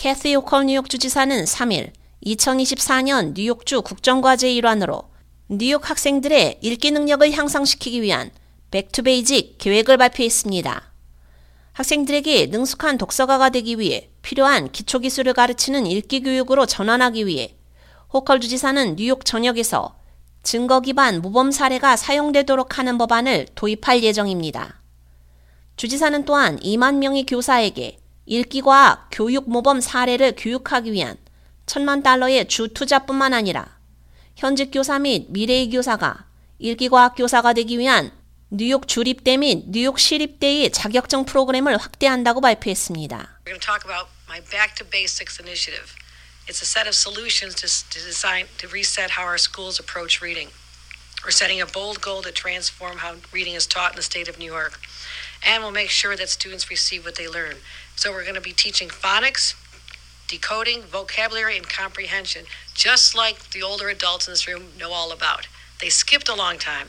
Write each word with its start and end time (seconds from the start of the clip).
캐시 0.00 0.34
호컬 0.34 0.64
뉴욕 0.64 0.88
주지사는 0.88 1.44
3일 1.44 1.92
2024년 2.24 3.34
뉴욕주 3.34 3.82
국정과제 3.82 4.50
일환으로 4.50 5.02
뉴욕 5.50 5.90
학생들의 5.90 6.60
읽기 6.62 6.90
능력을 6.92 7.30
향상시키기 7.30 8.00
위한 8.00 8.30
Back 8.70 9.02
to 9.02 9.18
Basic 9.18 9.58
계획을 9.58 9.98
발표했습니다. 9.98 10.90
학생들에게 11.74 12.46
능숙한 12.46 12.96
독서가가 12.96 13.50
되기 13.50 13.78
위해 13.78 14.08
필요한 14.22 14.72
기초기술을 14.72 15.34
가르치는 15.34 15.86
읽기 15.86 16.22
교육으로 16.22 16.64
전환하기 16.64 17.26
위해 17.26 17.58
호컬 18.10 18.40
주지사는 18.40 18.96
뉴욕 18.96 19.22
전역에서 19.26 19.98
증거 20.42 20.80
기반 20.80 21.20
모범 21.20 21.50
사례가 21.50 21.96
사용되도록 21.96 22.78
하는 22.78 22.96
법안을 22.96 23.48
도입할 23.54 24.02
예정입니다. 24.02 24.80
주지사는 25.76 26.24
또한 26.24 26.58
2만 26.60 26.94
명의 26.94 27.26
교사에게 27.26 27.98
읽기과학 28.26 29.08
교육 29.10 29.48
모범 29.48 29.80
사례를 29.80 30.34
교육하기 30.36 30.92
위한 30.92 31.16
천만 31.66 32.02
달러의 32.02 32.48
주 32.48 32.68
투자뿐만 32.68 33.34
아니라 33.34 33.78
현직 34.36 34.70
교사 34.70 34.98
및 34.98 35.26
미래의 35.30 35.70
교사가 35.70 36.26
읽기과학 36.58 37.14
교사가 37.16 37.52
되기 37.52 37.78
위한 37.78 38.12
뉴욕 38.50 38.88
주립대 38.88 39.36
및 39.36 39.64
뉴욕 39.68 39.98
시립대의 39.98 40.72
자격증 40.72 41.24
프로그램을 41.24 41.76
확대한다고 41.76 42.40
발표했습니다. 42.40 43.40
And 55.44 55.62
we'll 55.62 55.72
make 55.72 55.90
sure 55.90 56.16
that 56.16 56.28
students 56.28 56.70
receive 56.70 57.04
what 57.04 57.16
they 57.16 57.28
learn. 57.28 57.56
So 57.96 58.12
we're 58.12 58.24
going 58.24 58.34
to 58.34 58.40
be 58.40 58.52
teaching 58.52 58.88
phonics, 58.88 59.54
decoding, 60.28 60.82
vocabulary, 60.82 61.56
and 61.56 61.68
comprehension, 61.68 62.44
just 62.74 63.16
like 63.16 63.50
the 63.50 63.62
older 63.62 63.88
adults 63.88 64.28
in 64.28 64.32
this 64.32 64.46
room 64.46 64.72
know 64.78 64.92
all 64.92 65.12
about. 65.12 65.48
They 65.80 65.90
skipped 65.90 66.28
a 66.28 66.34
long 66.34 66.58
time. 66.58 66.88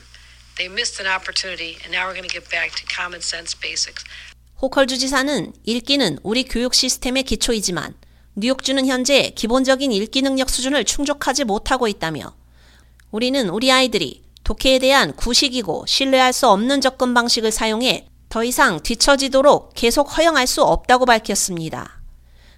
They 0.58 0.68
missed 0.68 1.00
an 1.00 1.08
opportunity, 1.08 1.78
and 1.84 1.92
now 1.92 2.08
we're 2.08 2.14
going 2.14 2.28
to 2.28 2.34
get 2.34 2.50
back 2.52 2.72
to 2.76 2.86
common 2.86 3.22
sense 3.22 3.56
basics. 3.56 4.04
호컬 4.62 4.86
주지사는 4.86 5.54
읽기는 5.66 6.20
우리 6.22 6.44
교육 6.44 6.76
시스템의 6.76 7.24
기초이지만 7.24 7.96
뉴욕주는 8.36 8.86
현재 8.86 9.32
기본적인 9.32 9.92
읽기 9.92 10.22
능력 10.22 10.50
수준을 10.50 10.86
충족하지 10.86 11.46
못하고 11.46 11.88
있다며 11.88 12.36
우리는 13.10 13.50
우리 13.50 13.72
아이들이 13.72 14.22
독해에 14.44 14.78
대한 14.80 15.16
구식이고 15.16 15.86
신뢰할 15.88 16.32
수 16.32 16.48
없는 16.48 16.80
접근 16.80 17.14
방식을 17.14 17.52
사용해 17.52 18.08
더 18.32 18.46
이상 18.46 18.80
뒤처지도록 18.82 19.74
계속 19.76 20.18
허용할 20.18 20.48
수 20.48 20.64
없다고 20.64 21.06
밝혔습니다. 21.06 22.02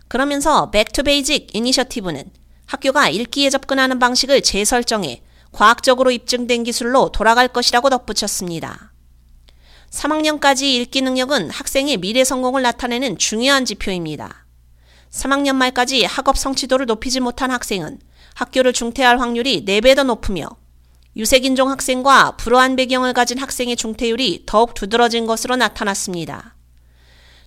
그러면서 0.08 0.70
Back 0.70 1.01
to 1.01 1.17
Basic 1.17 1.56
이니셔티브는 1.56 2.32
학교가 2.68 3.10
읽기에 3.10 3.50
접근하는 3.50 3.98
방식을 3.98 4.42
재설정해 4.44 5.24
과학적으로 5.52 6.12
입증된 6.12 6.64
기술로 6.64 7.10
돌아갈 7.10 7.48
것이라고 7.48 7.90
덧붙였습니다. 7.90 8.94
3학년까지 9.90 10.62
읽기 10.62 11.02
능력은 11.02 11.50
학생의 11.50 11.98
미래 11.98 12.24
성공을 12.24 12.62
나타내는 12.62 13.18
중요한 13.18 13.66
지표입니다. 13.66 14.46
3학년 15.10 15.56
말까지 15.56 16.06
학업 16.06 16.38
성취도를 16.38 16.86
높이지 16.86 17.20
못한 17.20 17.50
학생은 17.50 18.00
학교를 18.36 18.74
중퇴할 18.74 19.20
확률이 19.20 19.66
4배 19.66 19.96
더 19.96 20.04
높으며 20.04 20.50
유색인종 21.16 21.70
학생과 21.70 22.38
불우한 22.38 22.76
배경을 22.76 23.14
가진 23.14 23.38
학생의 23.38 23.76
중퇴율이 23.76 24.44
더욱 24.46 24.74
두드러진 24.74 25.28
것으로 25.28 25.56
나타났습니다. 25.56 26.56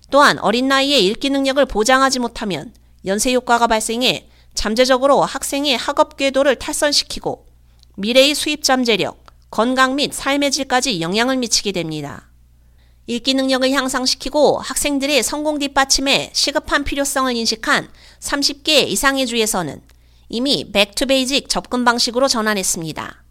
또한 0.09 0.39
어린 0.39 0.67
나이에 0.69 0.99
읽기 0.99 1.29
능력을 1.29 1.65
보장하지 1.65 2.19
못하면 2.19 2.73
연쇄 3.05 3.33
효과가 3.33 3.67
발생해 3.67 4.29
잠재적으로 4.53 5.21
학생의 5.21 5.77
학업 5.77 6.15
궤도를 6.15 6.55
탈선시키고 6.55 7.45
미래의 7.97 8.35
수입 8.35 8.63
잠재력, 8.63 9.25
건강 9.51 9.95
및 9.95 10.13
삶의 10.13 10.51
질까지 10.51 11.01
영향을 11.01 11.37
미치게 11.37 11.73
됩니다. 11.73 12.29
읽기 13.05 13.33
능력을 13.33 13.69
향상시키고 13.71 14.59
학생들의 14.59 15.23
성공 15.23 15.59
뒷받침에 15.59 16.31
시급한 16.33 16.83
필요성을 16.83 17.33
인식한 17.35 17.89
30개 18.19 18.87
이상의 18.87 19.27
주에서는 19.27 19.81
이미 20.29 20.69
Back 20.71 20.99
to 20.99 21.13
Basic 21.13 21.47
접근 21.47 21.85
방식으로 21.85 22.27
전환했습니다. 22.27 23.26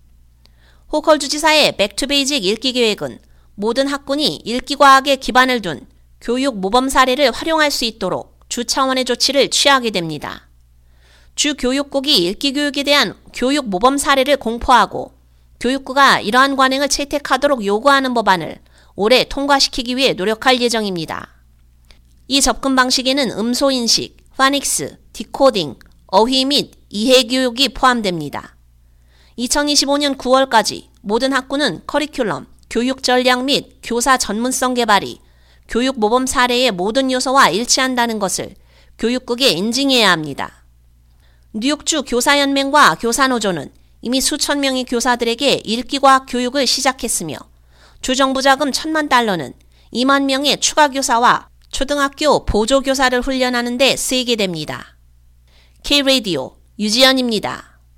호컬 0.92 1.18
주지사의 1.18 1.76
Back 1.76 1.96
to 1.96 2.06
Basic 2.06 2.44
읽기 2.44 2.72
계획은 2.72 3.18
모든 3.56 3.88
학군이 3.88 4.42
읽기 4.44 4.76
과학에 4.76 5.16
기반을 5.16 5.60
둔 5.60 5.86
교육 6.20 6.58
모범 6.58 6.88
사례를 6.88 7.32
활용할 7.32 7.70
수 7.70 7.84
있도록 7.84 8.38
주 8.48 8.64
차원의 8.64 9.04
조치를 9.04 9.50
취하게 9.50 9.90
됩니다. 9.90 10.48
주 11.34 11.54
교육국이 11.54 12.26
읽기 12.26 12.52
교육에 12.52 12.82
대한 12.84 13.14
교육 13.34 13.68
모범 13.68 13.98
사례를 13.98 14.36
공포하고 14.36 15.12
교육부가 15.58 16.20
이러한 16.20 16.56
관행을 16.56 16.88
채택하도록 16.88 17.64
요구하는 17.64 18.14
법안을 18.14 18.58
올해 18.94 19.24
통과시키기 19.24 19.96
위해 19.96 20.12
노력할 20.12 20.60
예정입니다. 20.60 21.34
이 22.28 22.40
접근 22.40 22.76
방식에는 22.76 23.30
음소 23.32 23.70
인식, 23.70 24.16
파닉스, 24.36 24.98
디코딩, 25.12 25.76
어휘 26.06 26.44
및 26.44 26.72
이해 26.90 27.24
교육이 27.24 27.70
포함됩니다. 27.70 28.55
2025년 29.38 30.16
9월까지 30.16 30.86
모든 31.02 31.32
학군은 31.32 31.82
커리큘럼, 31.86 32.46
교육 32.70 33.02
전략 33.02 33.44
및 33.44 33.78
교사 33.82 34.16
전문성 34.16 34.74
개발이 34.74 35.20
교육 35.68 35.98
모범 35.98 36.26
사례의 36.26 36.70
모든 36.72 37.10
요소와 37.10 37.50
일치한다는 37.50 38.18
것을 38.18 38.54
교육국에 38.98 39.50
인증해야 39.50 40.10
합니다. 40.10 40.64
뉴욕주 41.52 42.04
교사연맹과 42.04 42.96
교사노조는 42.96 43.72
이미 44.02 44.20
수천 44.20 44.60
명의 44.60 44.84
교사들에게 44.84 45.62
읽기과학 45.64 46.26
교육을 46.28 46.66
시작했으며 46.66 47.36
주정부 48.00 48.42
자금 48.42 48.72
천만 48.72 49.08
달러는 49.08 49.52
2만 49.92 50.24
명의 50.24 50.60
추가 50.60 50.88
교사와 50.88 51.48
초등학교 51.70 52.44
보조교사를 52.44 53.20
훈련하는 53.20 53.78
데 53.78 53.96
쓰이게 53.96 54.36
됩니다. 54.36 54.96
K-Radio 55.82 56.56
유지연입니다. 56.78 57.75